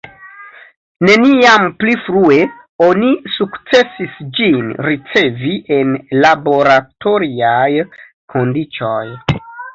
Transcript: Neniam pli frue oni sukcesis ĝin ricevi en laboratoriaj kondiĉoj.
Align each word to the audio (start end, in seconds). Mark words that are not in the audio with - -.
Neniam 1.09 1.65
pli 1.81 1.93
frue 2.05 2.39
oni 2.85 3.11
sukcesis 3.35 4.17
ĝin 4.41 4.73
ricevi 4.89 5.53
en 5.79 5.93
laboratoriaj 6.25 7.71
kondiĉoj. 8.37 9.07